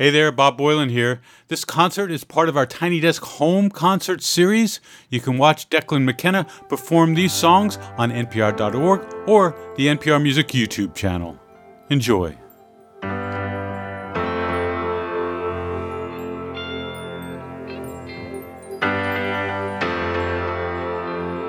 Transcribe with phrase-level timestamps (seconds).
[0.00, 1.20] Hey there, Bob Boilen here.
[1.48, 4.80] This concert is part of our Tiny Desk Home Concert Series.
[5.10, 10.94] You can watch Declan McKenna perform these songs on NPR.org or the NPR Music YouTube
[10.94, 11.38] channel.
[11.90, 12.34] Enjoy.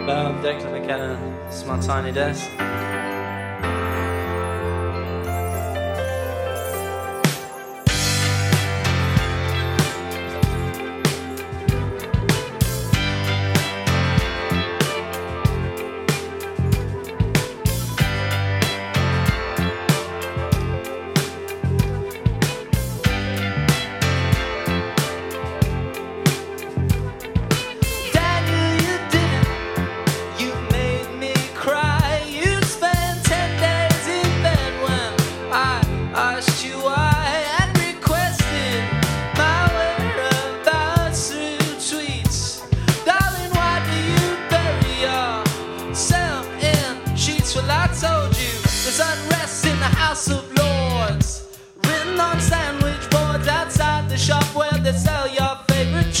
[0.00, 1.44] Hello, I'm Declan McKenna.
[1.46, 2.50] This is my tiny desk.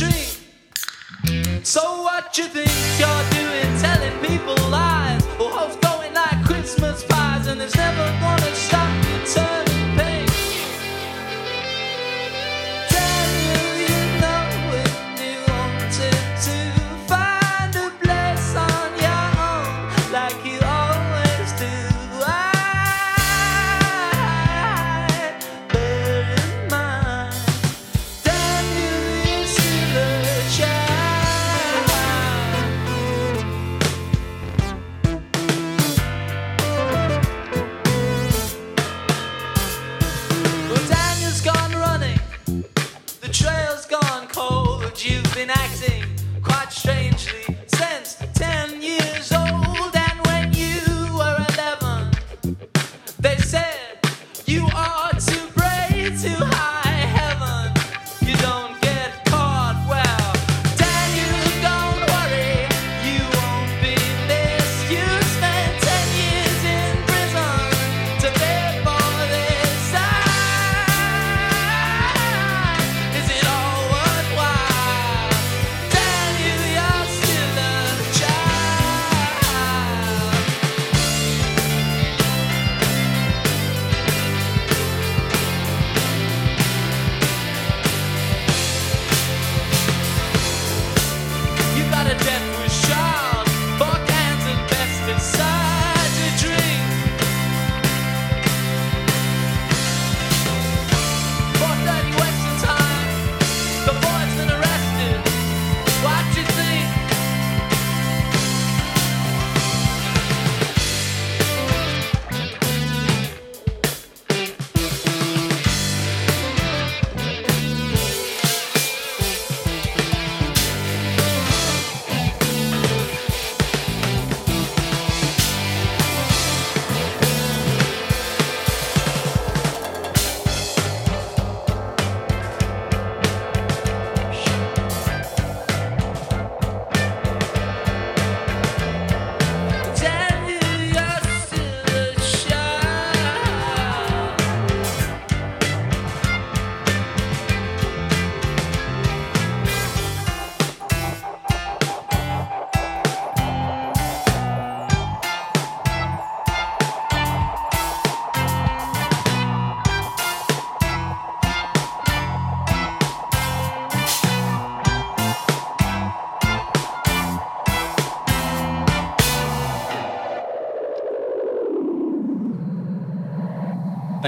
[0.00, 1.62] dream.
[1.62, 2.70] So what you think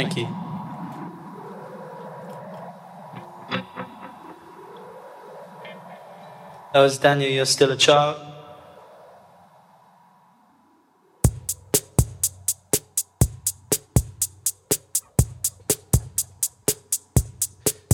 [0.03, 0.27] Thank you.
[6.73, 8.17] That was Daniel, you're still a child.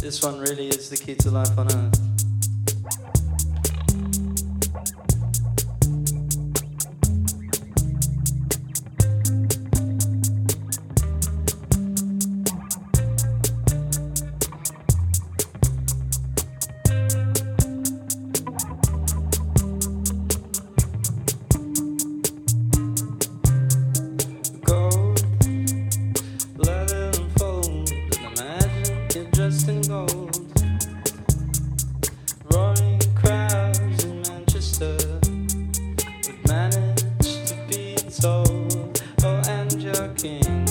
[0.00, 2.08] This one really is the key to life on earth.
[38.20, 38.69] soul.
[39.23, 40.68] Oh, and your king.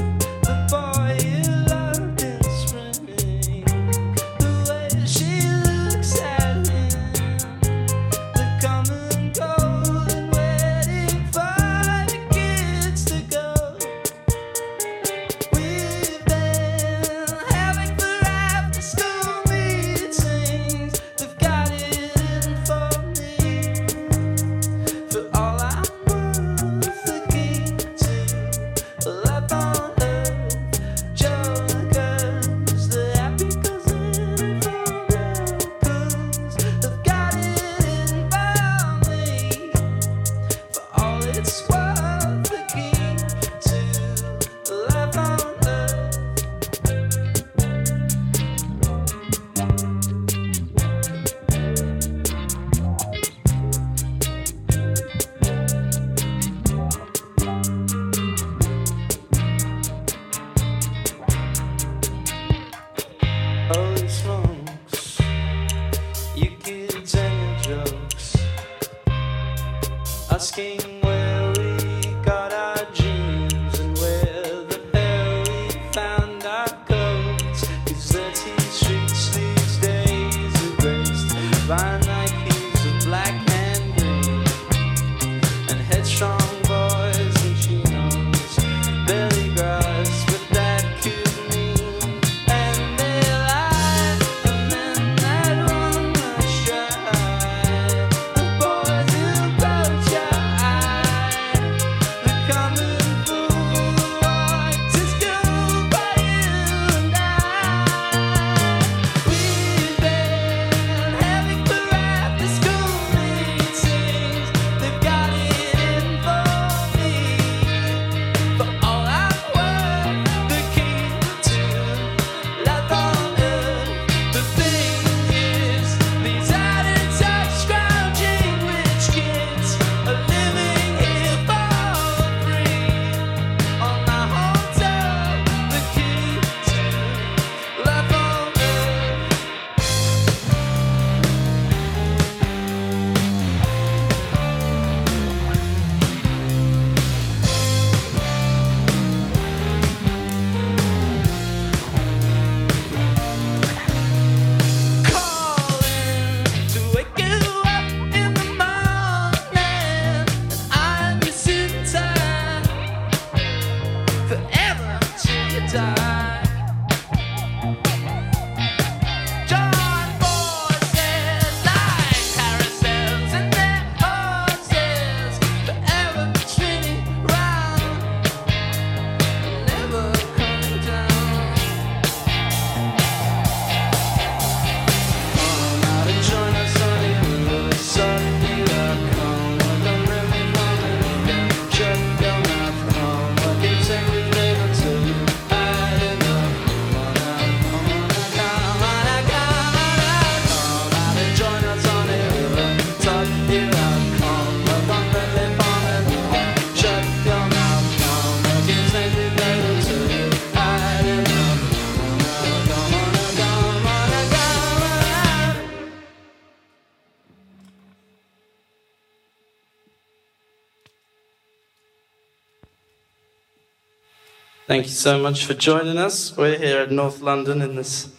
[224.67, 226.36] Thank you so much for joining us.
[226.36, 228.09] We're here at North London in this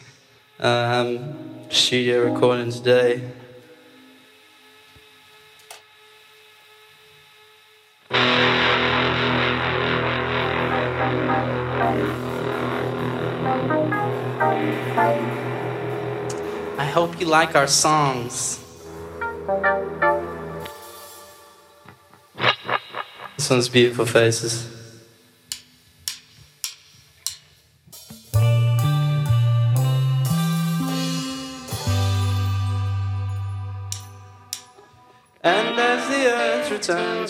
[0.58, 1.36] um,
[1.68, 3.20] studio recording today.
[16.78, 18.64] I hope you like our songs.
[23.36, 24.77] This one's beautiful faces.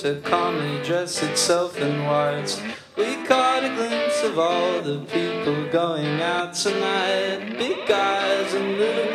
[0.02, 2.62] to calmly dress itself in whites,
[2.97, 7.57] We caught a glimpse of all the people going out tonight.
[7.59, 9.07] Big guys and little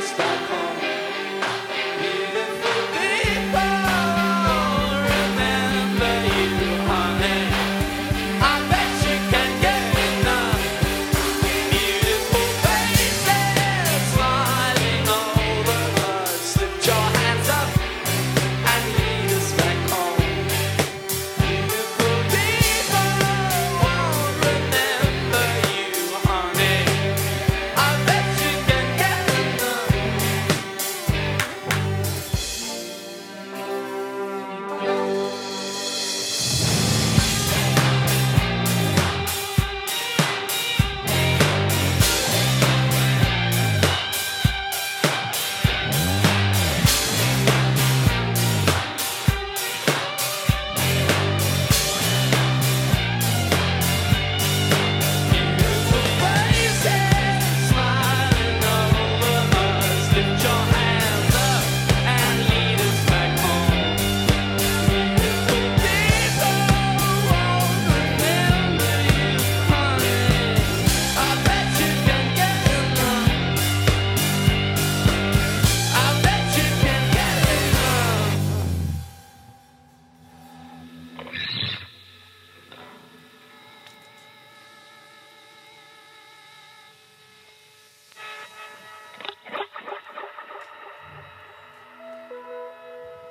[0.00, 0.79] Stockholm.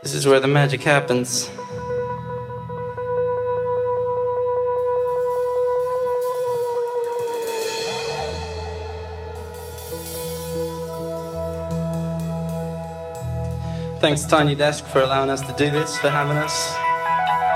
[0.10, 1.52] This is where the magic happens.
[14.00, 16.74] Thanks, Tiny Desk, for allowing us to do this, for having us.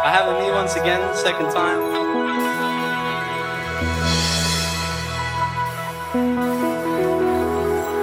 [0.04, 1.80] I have a me once again, second time.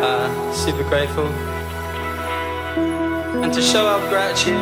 [0.02, 1.59] Uh, super grateful
[3.42, 4.54] and to show our gratitude,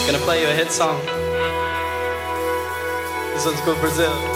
[0.00, 1.00] I'm gonna play you a hit song.
[3.34, 4.35] This one's called Brazil.